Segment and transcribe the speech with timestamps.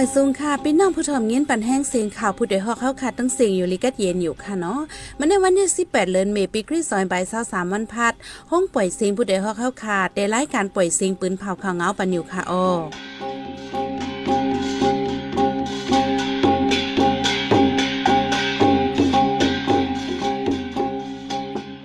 [0.00, 4.80] ายสูงค่ะพี่น้องผู้ชมเงี้ยนปันแห้งเสียงข่าวผู้ใดฮอกเข้าขาดตั้งเสียงอยู่ลิกัดเย็นอยู่ค่ะเนาะ
[5.18, 8.12] มันในวันที่18เดือนเมษปีคริสต์ศักราช23วันพัด
[8.50, 12.66] ห้องปล่อยเสียงผู้ใดฮอกเข้าขาดได้รายการปล่อยเสียงปืนเผาข่าวเงาปันอยู่ค่ะอ้อ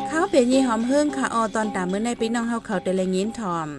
[0.09, 3.69] ข้าเป็นยี่หอมเฮิ่งค่ะออตอนตามเมื่อในพี่น้องเฮาเขาแต่ละยินทอม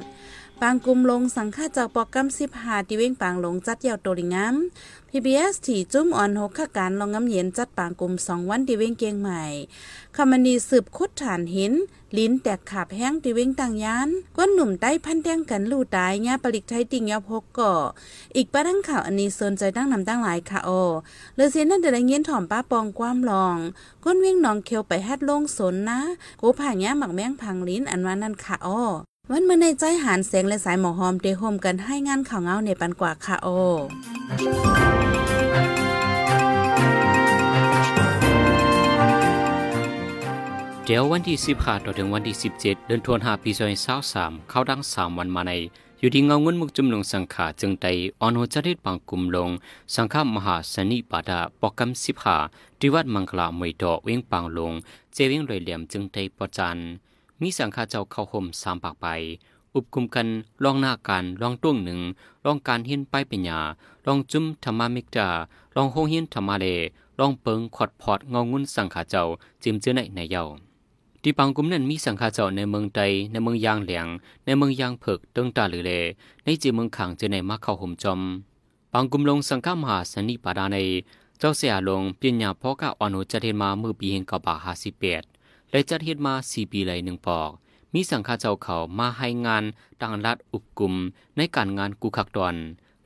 [0.63, 4.55] ปางกุมลงสังฆาจากปอกกัมสิบหาที่เว้งปางลงจัดเยาวโตลิงาม
[5.09, 9.45] PBS ถี่จุ้มอ่อนหกข้าการลองงำเย็นจัดปางกุมสองวันที่เว้งเกียงใหม่
[10.17, 11.73] คำมณีสืบคุดฐานหิน
[12.17, 17.75] ลิ้นแตกขาบแห้งที่เว้งต่างยานก้นหนุ่มใต้พันแดงกันลู่ตายญาปลิกไทยติงยาพกก่อ
[18.37, 20.71] อีกประดังข่าวอันนี้สนใจตั้งนำตั้งหลายค่ะโอ
[21.37, 23.57] เลเสียนั่นเดี๋ยวเงี้ยนถ่อมป้าปองความลอง
[24.05, 26.01] ก้นเวียงนองเคียวไปฮัดลงสนนะ
[26.41, 28.71] กูผ่างยาหมักแมงพังลิ้นอันว่านั่นค่ะโอ
[29.31, 33.49] วันเมื่อในใจหานเสียงและสายหมอหอมเดโฮมกันให้งานข่าวเงาในปันกว่าค่ะโอ
[40.85, 43.51] เดี๋ยววันที่10ค่ะต่อถึงวันที่ 17 เดือนธันวาคมปี
[44.01, 45.53] 2023เข้าดัง 3 วันมาใน
[46.01, 47.87] อยู่ที่เงาเงินมุกจุมลงสังขาจึงไต
[48.21, 49.51] ออนโหจริตปังกลุ่มลง
[49.95, 52.37] สังฆมหาสนิปาดาปอกำสิบหา
[52.79, 54.73] ที่วัดมังคลามวยดอกเว้งปังลง
[55.13, 56.79] เจเว้งรอยเหลี่ยมจึงไตปอจัน
[57.41, 59.07] มีสังฆาเจ้าเข้าห่มสามปากไป
[59.75, 60.27] อุบคุมกัน
[60.65, 62.01] ลองหน้าการลองต้วงหนึ่ง
[62.45, 63.61] ลองการเฮียนไปเป็นยา
[64.07, 65.29] ลองจุ้มธรรมามิกดา
[65.77, 66.67] ลองโฮเฮียนธรรมาเล
[67.19, 69.23] ลองเปิงขอดพอดเงางุนสังขาเจ้า
[69.63, 70.45] จิมเจอในในเยา
[71.29, 73.01] ที่ปังกุมนั้นมีสังฆาเจ้าในเมืองใด
[73.33, 74.07] ในเมืองยางเหลียง
[74.45, 75.93] ในเมืองยางเผิกตึงตาหรือเล
[76.45, 78.21] ในจีเมืองขังเจอในมาเข้าห่มจอม
[78.93, 80.79] ปังกุมลงสังฆมหาสนิปาดาใน
[81.39, 85.25] เจ้าเสียลงเปลี่ยาพ่อกะอ่อนโหจะเทนมาเมื่อปีเฮงกบาหาสิเปียด
[85.71, 87.51] และจัดเฮ็ดมาสี่ปีเลยหนึ่งปอก
[87.95, 89.65] มีสังฆาเจ้าเขามาให้งาน
[90.01, 90.95] ดังรัดอุกกลุ่ม
[91.37, 92.57] ในการงานกูขักดอน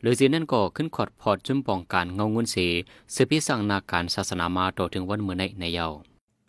[0.01, 2.57] หรือเสียนั่นก็ขึ้นขอดพอดจุ่มปองการเงาเงินเส
[3.13, 5.89] เสพิสังนาการศาสนามาต่อถึงวันเมื่อในในเยา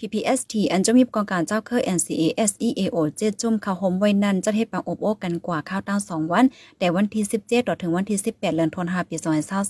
[0.02, 6.46] PPST อันจะมีกองการเจ้าเคย NCA SEAO เจ็ดจุ่มข่าวโฮมไว้นั่นจะเฮ็ดปังอบโอ้กันกว่าข้าวตั้งสองวัน
[6.80, 9.16] แต่วันที่ 17ต่อถึงวันที่ 18เดือนธันวาคมปี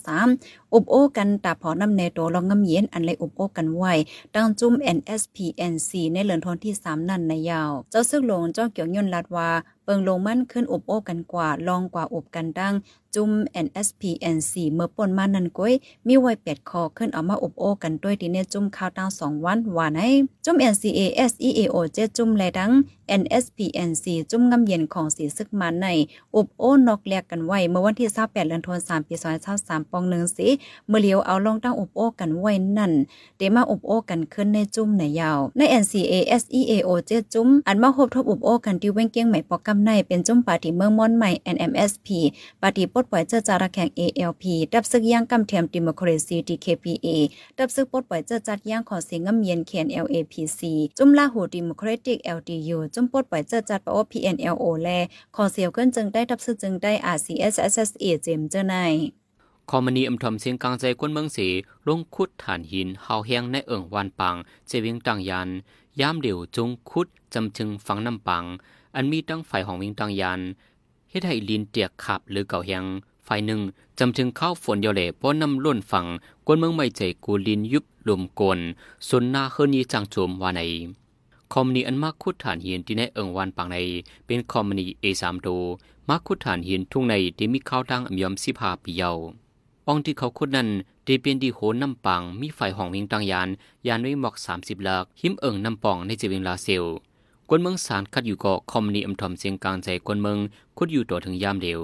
[0.09, 3.93] 2023อบโอ้กันตาพอน้ำในโตลองงำเย็นอันเลยอบโอ้กันไว้
[4.35, 9.49] ตั้งจุ่ม NSPNC ในเดือนธันวาคมที่ 3 นั่นในยาว เจ้าซึกลงเจ้าเกี่ยวยนลัดว่า
[9.83, 12.73] เปิงลงมั่นขึ้นอบโอ้กันกว่า ลองกว่าอบกันดัง
[13.15, 13.31] จุ่ม
[13.65, 15.73] NSPNC เมื่อปนมานันก้อย
[16.07, 19.99] มีไว้เป็ดคอขึ้นเอามาอบโอกันด้วยที่เนี่ยจุ่มข้าวตั้งสองวันว่าไหน
[20.45, 20.99] จุ่ม NCA
[21.29, 22.71] SEAO เจจุ่มแลดัง
[23.21, 25.87] NSPNC จุ่มงำเย็นของสีซึกมันใน
[26.35, 29.15] อบโอนอกแลกกันไว้ เมื่อวันที่28เดือนธันวาคมปี
[29.53, 30.47] 2023ปองหนึ่งสิ
[30.87, 32.91] เมื่อเลียวเอาลองตั้งอบโอกันไว้นั่น
[33.37, 42.07] เดมาอบโอกันขึ้นในจุ่มในยาวใน NCA SEAO เจ็ดจุ่มอันมาพบทบอบโอกันที่เว้งเกียงใหม่ปอกกำในเป็นจุ่มปาติเมืองม่อนใหม่ NMSP
[42.61, 44.43] ปาติปลดปล่อยเจอจาระแข่ง ALP
[44.73, 47.07] ดับซึกย่างกำเทียมดิโมคราซี DKPA
[47.57, 50.61] ดับซึกปลดปล่อยเจอจัดย่างขอเสียงงำเย็นเขียน LAPC
[50.97, 54.89] จุ่มลาหูดิโมคราติก LDU จุ่มปลดปล่อยเจอจัดปอ PNLO แล
[55.35, 58.75] ขอเสียวเกินจึงได้ดับซึกจึงได้ RCSSA เจมเจอใน
[59.69, 61.47] คอมมานีอำทอมเสียงกลางใจกวนเมืองสี
[61.87, 64.35] ลงคุดฐานหินเฮาแห้งในเอิ่งวานปัง
[64.67, 65.49] เจวิงตังยัน
[65.99, 68.45] ยามเดียวจงคุดจำจึงฝังน้ำปัง
[68.95, 70.41] อันมีตั้งไฟของวิงตังยัน
[71.09, 72.85] เฮ็ดให้ลินเตียกขับหรือเก่าแหง
[73.25, 73.61] ไฟหนึ่ง
[73.99, 76.05] จำจึงเข้าฝนเยาเล่ป้อนน้ำล้นฝั่ง
[76.45, 78.59] กวนเมืองไม่ใจกูลินยุบลมกลน
[79.07, 80.61] สนหน้าเฮือนีจังโจมว่าใน
[81.53, 83.77] คอมนีอันมากคุดฐานหินที่ในเอิงวันปังใน
[84.25, 85.47] เป็นคอมนีเอสามโด
[86.09, 89.11] มากคุดฐานหินทุ่งในที่มีข้าวตังอมยอมสิบหาปีเยา
[89.91, 90.69] องที่เขาคุดนั้น
[91.05, 93.49] ได้เป็นดีโหนน้ำปังมีไฟห้องวิงตังยาน
[93.87, 96.85] ยานไว้หมอกสามสิบลักหิมเอิงน้ำปองในจีวิงลาเซล
[97.53, 100.37] กวนเมืองสารคัดอยู่เกาะคอมนีอำทอมเสียงกลางใจกวนเมือง
[100.77, 101.81] คุดอยู่ต่อถึงยามเดียว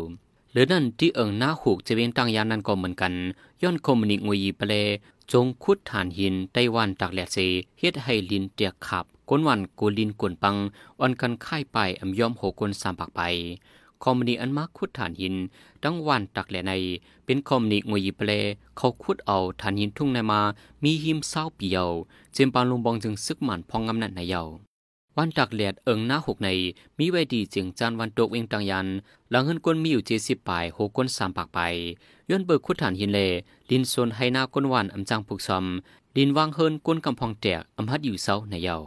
[0.52, 3.14] หรือนั่นที่เอิงหน้าหูกจะเวียงตังยานนั้นก็เหมือนกัน
[3.62, 4.74] ย้อนคอมนิกงวยเปเล
[5.32, 7.38] จงคุดฐานหินไต้หวันตักแหลเซ
[7.80, 10.56] เฮ็ดให้ลินเตียกขับก้นวันกูลินกวนปัง
[11.00, 13.22] อ่อนกันค่ายไปอำยอมโหกนสามปากไป
[14.04, 15.36] คอมนีอันมาคุดฐานหิน
[15.84, 16.74] ตั้งวันตักแหลใน
[17.26, 18.32] เป็นคอมนิกงวยเปเล
[18.78, 20.42] เขาคุดเอาฐานหินทุ่งในมา
[20.84, 21.88] มีหิมเศร้าเปียว
[22.34, 24.67] เจมปานลุงบองจึงซึกหมันพองงำนันในเยา
[25.20, 26.50] วันตักแหลดเอิงหน้าหกใน
[26.98, 28.88] มีไว้ดีจึงจานวันตกเวงตังยัน
[29.30, 31.60] หลังเฮินกวนมีอยู่เจสิบปลายหกก้นสามปากไป
[32.30, 33.20] ย้อนเบิกคุดฐานหินเล
[33.70, 35.66] ลินโซนไฮนาก้นวันอำจังผูกซอม
[36.18, 38.78] ลินวางเฮินก้นกำพองแตกอำฮัดอยู่เซาในเยา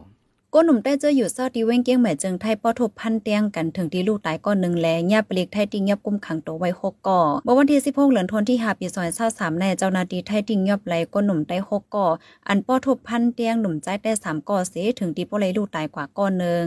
[0.54, 12.06] ก้นหนุ่มใต้เจออยู่ซอดีเว้งเกี้ยงแม่จึงไทยป้อทบพันเตียงกันถึงที่ลูกตายก้อนหนึ่งแลญาปลีกไทยติงยับกุมขังตัวไว้หกก่อเมื่อวันที่สิบหกเหลือนทนที่หาปีซอยซ่าสามในเจ้านาทีไทยติงยับไหลก้นหนุ่มใต้หกก่อ
[12.48, 16.62] อันป้อทบพันเตียงหนุ่มใจได้สามก่อเสถึงที่ป้อไหลลูกตายกว่าก้อนหนึ่ง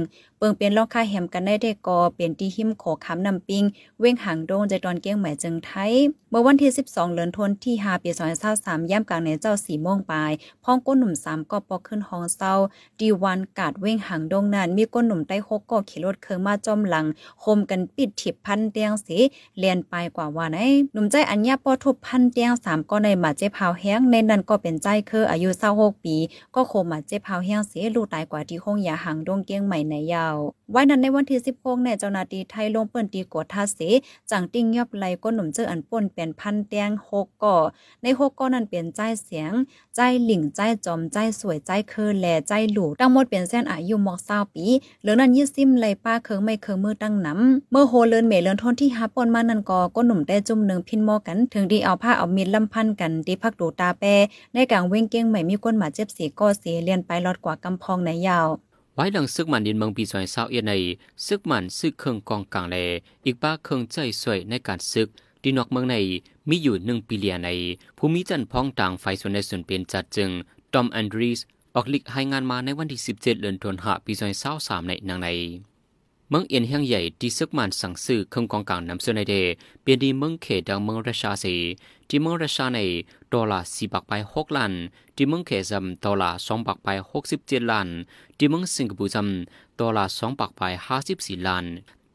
[0.45, 3.63] ปิงเป็นลอกค่าแหมกันได้ได้ก่อเป็นที่หิมโขคำนำปิง
[3.99, 5.93] เว้งหางโดงใจตอนเกี้ยงหม่จึงไทย
[6.29, 8.09] เมื่อวันที่ 12เดือนธันที่5ปี
[8.49, 10.31] 2023ย่ำกลางในเจ้า4โมงปลาย
[10.63, 12.53] พ้องก้นหนุ่ม 3ก็ปอกขึ้นห้องเศร้า
[12.99, 17.05] ดีวันกาดเว้งหางโดงนั้นมีก้นหนุ่มใต้6ก็ขี่รถเครื่องมาจอมหลัง
[17.41, 19.17] โคมกันปิดถิบพันเตียงสี
[19.57, 20.57] เลียนไปกว่าว่าไหน
[20.93, 26.15] หนุ่มใจอัญญาปอทุบพันเตียง3ก็ในมาเจ็บเผาแห้งในนั้นก็เป็นใจคืออายุ26ปี
[26.55, 30.32] ก็โคมาเจ็บเผาแห้งเสียลูกตายกว่าที่ห้องยาหางโดงเกี้ยงใหม่ในยาว
[30.71, 33.79] ไว้นั้นในวันที่16ในเจ้าหน้าที่ไทยลงเปิ้นตีกวดทาเส
[34.31, 37.57] จังติ้งยอบไหลก้นหนุ่มเจออันป่นเป็นพันเตียง6ก่อ
[38.03, 39.51] ใน6ก่อนั้นเป็นใจเสียง
[39.95, 44.65] ใจหลิงใจจอมใจสวยใจเคือแลใจหลูทั้งหมดเป็นแสนอายุหมอก20ปี
[45.01, 54.03] เหลือนั้นยี่ซิมไหลป้าเคิงไม่เคิงมือตั้งน้ำเมื่อโฮเลินเมเลินทนที่หาปนมานั่นก็ก้นหนุ่มได้จุ่มหนึ่งพินหมอกัน ถึงดีเอาผ้าเอามีดลำพันกันดีพักดูตาแป
[54.53, 58.47] ในกลางเว้งเก้งใหม่มีก้นหมาเจ็บสีก็เสียเลียนไปลอดกว่ากำพองในยาว
[58.95, 60.73] ไว้ดังซึกมันดินเมืองปีซอยเศร้าเอียใน
[61.25, 62.77] ซึกมันซึกเครื่องกองกลางแล
[63.25, 65.07] อีกบ้าเครื่องใจสวยในการซึก
[65.43, 65.95] ดีนอกเมืองใน
[66.49, 67.49] มีอยู่หนึ่งปีเลียใน
[67.97, 70.29] ภูมิจันพ้องต่างไฟส่วนในส่วนเป็นจัดจึง
[70.73, 71.39] ตอมแอนดรีส
[71.75, 74.13] ออกลิกให้งานมาในวันที่ 17เดือนธันวาคมปี
[74.51, 75.27] 2023ในนางใน
[76.29, 79.35] เมืองเอียนแห่งใหญ่ที่ซึกมันสั่งซื้อเครื่องกองกลางนำเสนอเด
[79.81, 81.55] เปลี่ยนดีเมืองเขตดังเมืองราชาสี
[82.09, 82.79] ที่เมืองราชาใน
[83.33, 84.73] ดอลลาร์สี่บักไปหกล้าน
[85.15, 87.87] ที่เมืองเขตจำดอลลาร์สองบักไปหกสิบเจ็ดล้าน
[88.37, 91.65] ที่เมืองสิงคโปร์จำดอลลาร์สองบักไปห้าสิบสี่ล้าน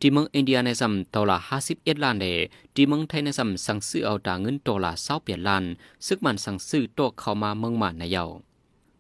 [0.01, 2.27] ที่เมืองอินเดียในจำดอลลาร์ห้าสิบเอ็ดล้านเด
[2.75, 5.65] ที่เมืองไทยในจำสั่งซื้อเอาตาเงินดอลลาร์เศร้าเปลี่ยนล้าน
[6.07, 8.25] ซึกมันสั่งซื้อโตเข้ามาเมืองมันในเยา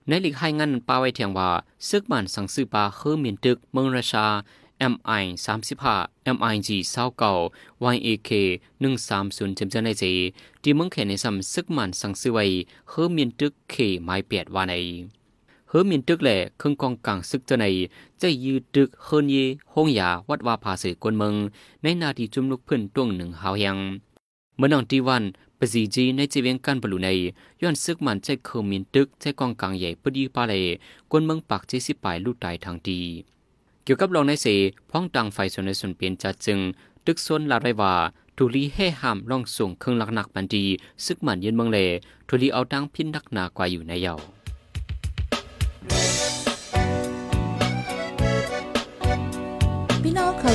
[0.09, 1.49] ในหลีกให้งันป้าไว้เทียงว่า
[1.89, 4.27] ซึกมันสั่งซื้อปลาเฮือเมียนตึกเมืองราชา
[4.93, 6.69] MI 35 MIG
[7.25, 8.31] 29 YAK
[8.81, 10.13] 130จำเจในจี
[10.63, 12.45] ที่เมืองเขนในซัมซึกมันสังซื้อไว้
[12.89, 14.75] เฮือเมียนตึกเคไม้เปียดว่าใน
[15.69, 17.67] เฮือมีนตึกแหล่เครื่องกองกลางซึกเจใน
[18.21, 19.37] จะยืดตึกเฮินเย
[19.73, 21.35] ห้องยาวัดวาภาสือกวนเมือง
[21.83, 23.79] ในนาทีจุมลุกเพื่อนต้วงหนึ่งหาวยัง
[24.57, 25.23] เมื่อนองที่วัน
[25.59, 27.09] ปสีจีในจีเวียงกันบลูใน
[27.63, 30.55] ย้อนซึกมันใจเคอมีนตึกใจกองกลางใหญ่ปดีปาเล
[31.11, 33.01] กวนเมืองปากเจสิปายลู่ตายทางดี
[33.90, 34.46] กี่ยวกับลองในเส
[34.90, 36.58] พ้องดังไฟส่วนในส่วนเปลี่ยนจัดจึง
[37.06, 37.94] ตึกซนลาไรว่า
[38.37, 40.64] ทุลีให้ห้ามล่องส่งเครื่องลักหนักบันดี
[41.05, 41.79] ซึกมันเย็นเมืองเล
[42.29, 44.17] ทุลีเอาดังพินนักหนากว่าอยู่ในเยา่า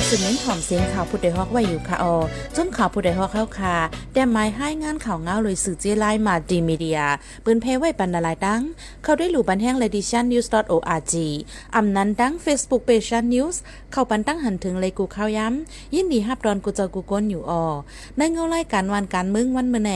[0.08, 2.16] สืบเน้นถ่อมเสียงข่าวผู้ใดฮอกไว้อยู่ค่ะออ
[2.56, 3.76] จนข่าวผู้ใดฮอกเข้าค่ะ
[4.12, 7.00] แต่หมายให้งานข่าวเงาเลยสื่อเจไลมาดีมีเดีย
[7.44, 8.62] ปืนเพไว้ปันนาลายดัง
[9.02, 11.14] เข้าได้หลู่บันแห้ง ledition news org
[11.76, 13.56] อำนั้นดัง Facebook page news
[13.92, 17.64] เข้าปันตั้งหันถึงเลยกูข้าวย้ำยินดีฮับดอนกูเจอกูก้นอยู่ออ
[18.16, 19.92] ในเงาไล่การวันการมึงวันเมื่อไหน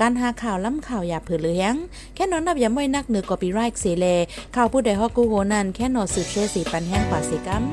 [0.00, 1.74] การหาข่าวล้ำข่าวอย่าเผือเลี้ยง
[2.14, 4.06] แค่นอนนับย้ำไว้นักเหนือกอปีไรค์เสเล
[4.56, 7.64] ข่าวผู้ใดฮอกกูโหนันแค่นอสืบเชื่อสีปันแห้งกว่าสีกัม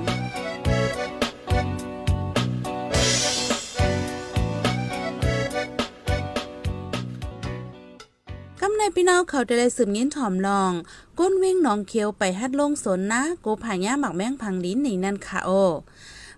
[8.95, 10.71] พี่น้องเขาได้เลยสืบยินถ่อมลอง
[11.19, 15.49] ก้นเว้งหนองเคียวไปฮัดลงสนนะโกผาย่าหมักแมงพังลิ้นในนั่นค่ะโอ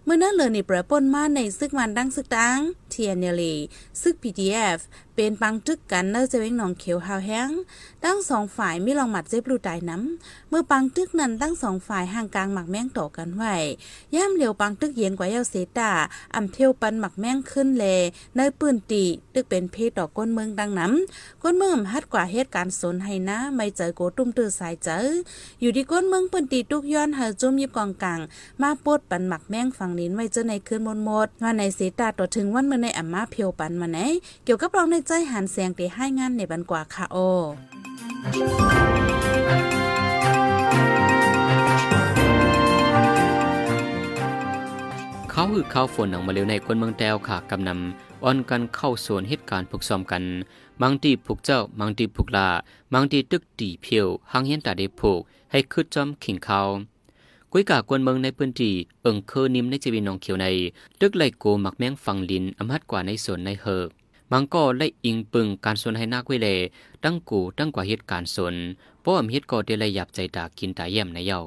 [0.04, 2.60] เมื่อนั้นเลยนี่ประปนมาในซึกมันดังซึกดัง
[2.92, 3.56] เทียนเนลี
[4.02, 4.80] ซึก PDF
[5.16, 7.50] เป็นปังจึกกันเนอจะเว้งหนองเขียวหาวแห้ง
[8.04, 13.56] ตั้งสองฝ่ายมีลองหมัดเจ็บรูตายน้ำเมื่อปังตึกนั้นตั้งสองฝ่ายห่างกลางหมักแม่งต่อกันไว้
[14.16, 15.92] ย่ามเหลียวปังตึกเย็นกว่าเยาเซตา
[16.36, 17.86] อำเทียวปันหมักแม่งขึ้นเล
[18.36, 24.98] ในปืนตีตึกเป็นเพศต่อก้นเมืองดังน้ำก้นเมืองฮัดกว่าเหตุการณ์สนให้นะไม่เจอโกตุ้มตือสายเจอ
[25.62, 28.20] อยู่ที่ก้นเมืองปืนตีตุกย้อนเฮาจุ่มยิบกองกลาง
[28.62, 34.00] มาปวดปันหมักแม่งฝั่งนินไว้เจอในคืนมนหมดว่าในเซตาต่อถึงวันเมื่อในอัมมาเพียวปันมาไหน
[34.46, 37.18] เกี่ยวกับรองในใจหันเสียงเตให้งานในบันกว่าค่ะโอ
[45.32, 50.24] เขาคือเข้าฝนหนังมาเร็วในคนเมืองแตวค่ะกำนำอ่อนกันเข้าส่วนเหตุการณ์ผูกซ้อมกัน
[50.82, 52.50] บางทีผูกเจ้าบางทีผูกลา
[52.94, 55.22] บางทีตึกตีเพียวหางเห็นตาได้ผูก
[55.52, 56.62] ให้คืดจอมขิงเขา
[57.54, 60.48] กุ้ยกากวนเมืองในพื้นที่เอิงเคอนิมในจีวีนองเขียวใน
[61.00, 63.90] ตึกไหลโกหมักแมงฟังลินอำหัดกว่าในส่วนในเฮิก
[64.32, 66.50] มังก็ไล่อิงปึงการสนให้นาคไว้เล
[67.04, 68.56] ตั้งกูตั้งกว่าเหตุการณ์สน
[69.02, 71.42] เพราะอำเฮ็ดก็ได้เลยหยับใจตากินตาเยี่ยมในเย้า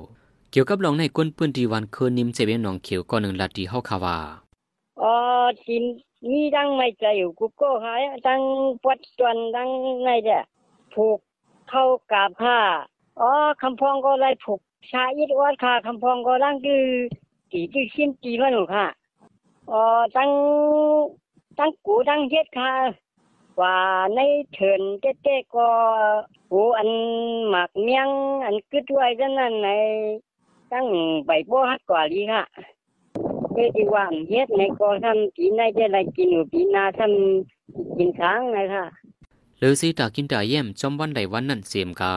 [0.51, 4.19] เกี่ยวกับลองในก้นปืนที่วันคืนนิมเจเวนนองเขียวก็หนึ่งลัดที่เฮาคาว่า
[5.03, 5.15] อ๋อ
[5.65, 5.85] จิน
[6.31, 8.41] มีดังไม่ใจอยู่กูก็หายดัง
[8.83, 9.69] ปวดจวนดัง
[10.05, 10.39] ไงเด้
[10.93, 11.19] ผูก
[11.69, 11.83] เข้า
[12.13, 12.59] กาบผ้า
[13.21, 13.31] อ๋อ
[13.61, 16.85] คำพองก็ไล่ผูก ชาอิดอวดค่ะคำพองก็ดังคือ
[17.51, 18.87] ตีที่ชิมตีมาหนูค่ะ
[19.71, 19.83] อ๋อ
[20.17, 20.31] ตั้ง
[21.59, 22.73] ตั้งกูดังเฮ็ดค่ะ
[23.61, 23.77] ว่า
[24.15, 24.21] ใน
[24.53, 25.69] เถินเต้ๆก็
[26.51, 26.91] หูอัน
[27.49, 28.09] หมักเมียง
[28.45, 29.69] อันกึดไว้จังนั้นใน
[30.73, 30.87] ตั้ง
[31.27, 32.45] ใบโบฮัดกว่าลีค่ะ
[33.55, 38.85] เฮ็ดที่ว่างเฮ็ดในก็ทำปีไหนจะได้กินอยู่ปีนาทำกินค้างนะคะ
[39.59, 42.13] หรือสิตากินตาเยี่ยมจอมวันใดวันนั้นเสียมกา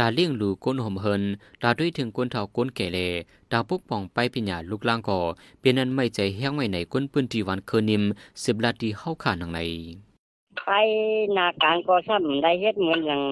[0.00, 1.22] ตาเลี้ยงลูกก้นห่มเฮิน
[1.62, 2.98] ตาด้วยถึงก้นเฒ่าก้นแก่เล
[3.50, 5.20] ตาปกป้องไปปิญญาลูกล่างก่อ
[5.58, 8.02] เปลี่ยนนั้นไม่ใจแห้งไว้ในก้นปื้นที่วันเคอนิม
[8.44, 9.60] สิบลาดีเข้าขาหนังใน
[10.64, 10.70] ไป
[11.34, 13.22] หนาการก็ทำได้เฮ็ดเหมือนอย่าง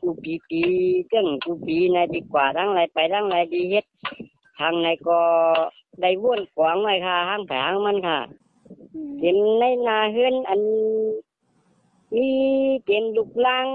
[0.00, 0.60] กูปีปี
[1.08, 3.84] เรื่องกูปีในดีกว่าทั้งไรไปทั้งไรดีเฮ็ด
[4.58, 5.20] ทางในก็
[6.00, 8.18] ได้ว่นขวางไว้ค่ะห้างแผงมันค่ะ
[9.20, 10.60] เห็นในนาเฮือนอัน
[12.14, 12.28] มี
[12.84, 13.66] เต็มลูกลัง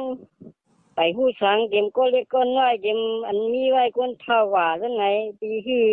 [0.96, 5.04] ไปหู้สังเต็มก็เล็กก็น้อยเต็มอันมีไว้คนเท่าว่าจังไหน
[5.40, 5.86] ปีคือ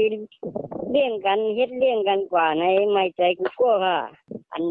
[0.90, 3.99] เลี้ยงกันเฮ็ดเลี้ยงกันกว่าในไม่ใจกูกลัวค่ะ
[4.52, 4.64] อัน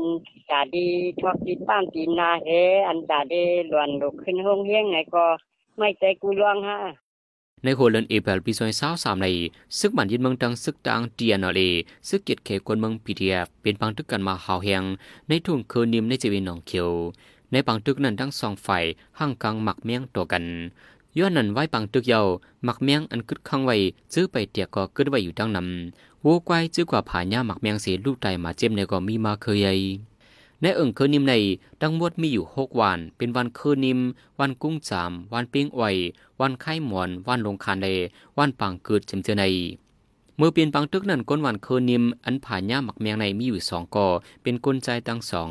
[0.49, 0.87] จาดี
[1.19, 2.47] ทอกตีป้ามตีนาเฮ
[2.87, 5.25] อันจาดีหลวนลุกขึ้นห้องเฮียงไหนก็
[5.77, 6.77] ไม่ใจกูลวงฮะ
[7.63, 9.27] ในโคเลินเอเปลปีซอยสาวสามใน
[9.79, 11.61] ซึกบันยินเมืองตังซึกตังเตียนอเล
[12.09, 14.83] ซึกเกียรติเขกวนเมืองพีทีเอฟเป็นปังตึกกันมาหาวแหง
[15.27, 16.89] ในทุ่งคือนิมในจีวินหนองเขียว
[17.51, 18.83] ในปังตึกนั้นทั้งสองฝ่าย
[19.19, 20.45] ห่างกลางหมักเมียงตัวกัน
[21.17, 22.21] ย้อนนั้นไว้ปังตึกเยา
[22.63, 23.77] หมักเมียงอันกึดข้างไว้
[24.13, 29.73] ซื้อไปเตียก็กึดไว้อยู่ดังนำวัวควายจื้อกว่าผาหญ้าหมักเมียงเสียลูกไตมาเจ็บในก็มีมาเคยใหญ่
[30.61, 31.33] ในเอิงเคอนิมใน
[31.81, 33.99] ทั้งหมดมีอยู่หกวัน เป็นวันเคอนิม
[34.39, 35.95] วันกุ้งจาม วันปิ้งอ่อย
[36.39, 37.87] วันไข่หมอน วันลงคานเล
[38.37, 39.43] วันปังเกิดจำเจอใน
[40.37, 44.07] เมื่อเปลี่ยนปังตึกนั้นก้นวันเคอนิม อันผ่านหญ้าหมักเมียงในมีอยู่สองก่อ
[44.41, 45.49] เป็นกลใจตั้งสอง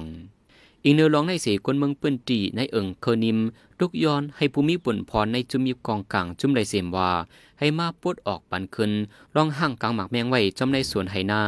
[0.85, 3.39] อีเนอร้องในเสกวนเมืองเปิ้นตีในเอิงเคอนิม
[3.81, 7.11] ทุกย้อนให้ภูมิปุ่นพรในจุมยิบกองกลางจุมไรเสมว่า
[7.59, 8.93] ให้มาปดออกปันขึ้น
[9.37, 11.43] ลองห่างกลางหมักแมงไว้จอมในสวนไหนา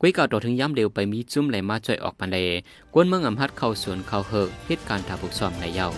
[0.00, 2.36] กุ้ยเก่าต่อถึงย้ำเร็วไปมีจุ้มไหลมาจ่อยออกปันเล
[2.92, 5.88] กวนเมืองอำฮัดเข้าสวนเข้าเฮกเหตุการณ์ทาบุกซ้อมในเย้า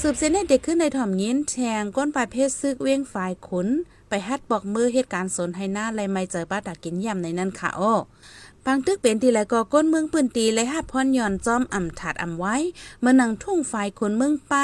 [0.00, 3.68] สืบเส้นให้เด็กขึ้นในถ่อมยินแทงก้นปลายเพศซึกเว้งฝ่ายขุน
[4.08, 7.92] ไปฮัดบอกมือเหตุการณ์สนให้หน้าไรไม่เจอป้าดักกินยำในนั่นค่ะโอ้
[8.70, 12.56] ปังตึกเป็นทีไรก็ก้นเมืองปืนตีเลยฮับพอนย่อนจอมอ่ำถาดอ่ำไว้
[13.00, 14.54] เมื่อนังทุ่งฝ่ายคนเมืองไป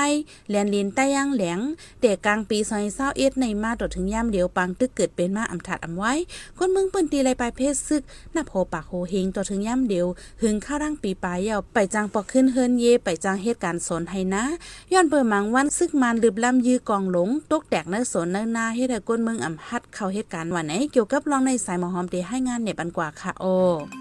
[0.50, 1.60] แลนลินใต้ย่างแหลง
[2.00, 6.12] เด็กกลางปีซอยเศร้าเอ็ดในมาตดถึงย่ำเดียวปังตึกเกิดเป็นมาอ่ำถาดอ่ำไว้
[6.58, 10.06] ก้นเมืองปืนตีเลยไปเพศซึกหน้าโพปากโหเฮงต่อถึงย่ำเดียว
[10.42, 14.44] หึงข้าวร่างปีปลายเยาวไปจางปอกขึ้นเฮินเย ไปจางเหตุการณ์สนให้นะ
[14.92, 23.46] ย้อนเปิดมังวันซึกมันลืบล่ำยื้อกองหลงตกแตกเนื้อสนเนื้อนาเฮ็ดให้ก้นเมืองอ่ำฮัดเข้าเหตุการณ์วันไหนเกี่ยวกับรองในสายหมอหอมเดให้งานเน็บอันกว่าค่ะโอ
[23.94, 23.96] ไ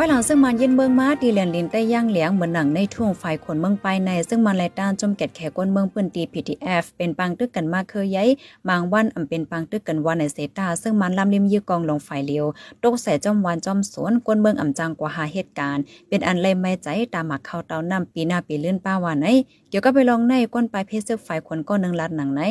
[0.00, 8.28] ว้หลังซึ่งมันเย็นเมืองมาตีเหรียญลินใต้ย่างเหลียงเหมือนหนังในท่วงฝ่ายขนเมืองไปใน ซึ่งมันไลต้านจมแกดแขกวนเมืองปืนตี PTF เป็นปังตึกกันมากเคยย้าย
[8.68, 12.46] บางวันอำเป็นปังตึกกันวันในเซตาซึ่งมันลำลิมยื้อกองลงฝ่ายเลียว
[12.82, 19.26] ตกใส่จอมวันจอมสวนกวนเมืองอ่ำจังกว่าหาเหตุการณ์ เป็นอันเลยไม่ใจตามหมักเข้าเตาน้ำปีหน้าปีเลื่อนป้าว่าไหน
[19.68, 22.42] เกี่ยวกับไปลองในก้นไปเพชรซึกฝ่ายขนก็นึงลัดหนังไหน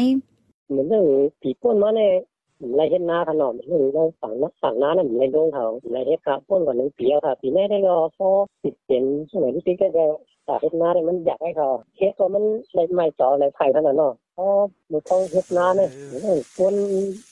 [0.70, 1.06] เหมือนเรื่อง
[1.42, 2.12] ผีป้นมาเนี่ย
[2.60, 8.30] ผมไรเฮ็ดนาขนมเรื่องเราฝั่งนักฝั่งน้านั่นไรโดงเขาไรเฮ็ดครับพ่นกว่าหนึ่งปีแล้วค่ะปีแม่ได้รอพอ
[8.64, 10.06] ติดเป็นสมัยที่ติ๊กได้
[10.46, 14.48] แต่เฮ็ดนาเนี่ยมันอยากให้เขาเฮ็ดก็มันไรไม่จ่อไรไผ่ขนาดเนาะพอ
[14.92, 15.90] มันต้องเฮ็ดนาเนี่ย
[16.22, 16.76] เรื่องคน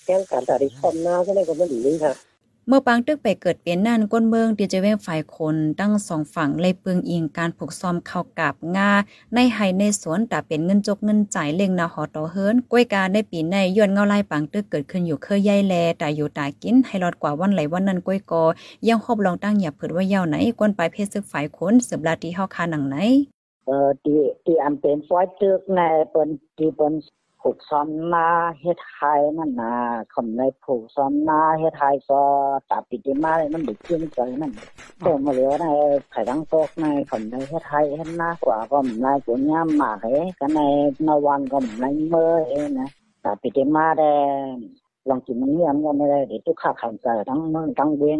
[0.05, 2.13] แก้งการตัดคอมนาก็ได้ก็มันดีค่ะ
[2.67, 8.91] เมื่อปางตึกไปเกิดเปลี่ยนนั่นก้นเมืองดีเจเวงฝ่ายคนตั้งสองฝั่งเลยเปลืองอิงการผูกซ้อมเข้ากับงา
[9.33, 18.43] ในไห้ในสวนแต่เป็นเงินจกเงินจ่ายเล่งนาหอต่อเฮิรนกล้วยการในปีในย้อนเงาไล่ปางตึกเกิดขึ้นอยู่เคยใหญ่แลแต่อยู่ตากินให้รอดกว่าวันไหลวันนั้นกล้วยกอ
[18.87, 22.97] ยังครบลองตั้งอย่าเผิดว่าเย้าไหนก้นปลายเพศซึกฝ่ายคนสืบลาที่เฮาคาหนังไหน
[23.67, 25.81] เอ่อที่ที่อันเป็นฟอยตึกใน
[26.11, 26.93] เปิ้นที่เปิ้น
[27.47, 28.27] ผูกซ้อมนา
[28.61, 29.73] เฮ็ดไห้นั่นน่ะ
[30.13, 32.21] คนในผูกซ้อมนาเฮ็ดไห้ก็
[32.69, 34.51] ตาปิดมาเลยมันดึกขึ้นใจนั่น
[35.03, 35.67] ก็มาเหลือใน
[36.09, 40.05] ไผดังตกในคนในเฮ็ดไห้เฮ็ดนากว่าก็ในปุญญามมาเฮ
[40.39, 40.61] กันใน
[41.07, 42.89] นวันก็ในเมื่อเองนะ
[43.23, 44.11] ตาปิดมาได้
[45.09, 48.19] ลองกินมันเงียบก็ไม่ได้เดี๋ยวทุกข้าขันใจทั้งเมืองทั้งเวียง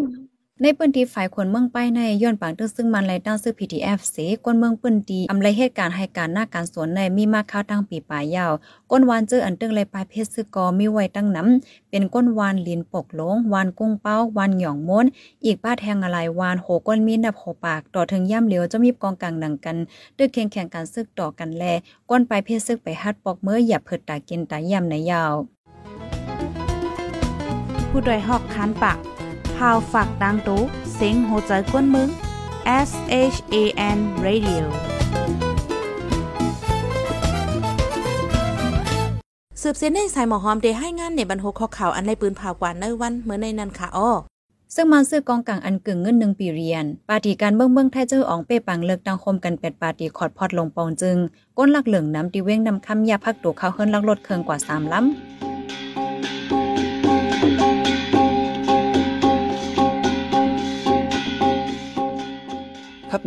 [0.62, 8.52] ในปืนที่ฝ่ายคนเมืองไปในย้อนปางตึกซึ่งมันไล่ตั้งซื้อ PTF เสกวนเมืองปืนตีอำไลเหตุการณ์ให้การหน้าการสวนในมีมาค้าวตั้งปีปลายยาว
[8.92, 15.06] ก้นวานเจออันตึงไลปลายเพชรซึกอมีไว้ตั้งน้ำเป็นก้นวานลินปกหลงวานกุ้งเป้าวานหย่องม้น
[15.46, 19.78] อีกป้าแทงอะไรวานโหก้นมีนับโหปาก ต่อถึงย่ำเหลียวจะมีกองกลางหนังกัน
[20.18, 21.64] ดึกแข่งแข่งการซึกต่อกันแล
[22.10, 25.34] ก้นปลายเพชรซึกไปฮัดปอกเมื่ออย่าเผิดตากินตาย่ำในยาว
[27.90, 29.00] ผู้ดยหอกคานปาก
[29.58, 30.62] พาวฝากดังตู้
[30.96, 32.10] เซ็งโหใจกวนมึง
[32.90, 32.92] S
[33.34, 33.56] H A
[33.98, 34.66] N Radio
[39.62, 44.12] สืบเส้นในสายหมอหอมเดให้งานในบรรทุกข้อข่าวอันในปืนผ่ากว่าในวันเมื่อในนั้นค่ะอ้อ
[44.76, 51.18] ซึ่งมันซื้อกองกลางอันกึ่งเงินหนึ่งปีเรียน ปาร์ตีการเมืองเมืองไทยเจออองเป้ปังเลิกดังคมกันเป็ดปาร์ตีขอดพอดลงปองจึง
[51.58, 55.35] ก้นลักเหลืองน้ำตีเว้งนำคำยาพักตัวเข้าเฮิรนลักลดเคืองกว่าสามล้ำ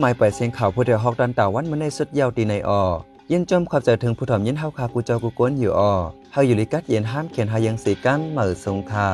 [0.01, 2.83] หมายไปเสียงข่าวผู้เดียวฮอกดันตาวันมาในสุดยาวตีในออ
[3.31, 5.93] ยินจมความใจถึงผู้ถอมยินเฮาคากูเจ้ากูก้นอยู่ออ
[6.33, 9.09] เฮาอยู่ลิกัดเย็นห้ามเขียนหายังสีกันเหมือสงคา